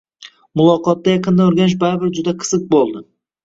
[0.61, 3.09] Muloqotda yaqindan oʻrganish baribir juda qiziq boʻldi.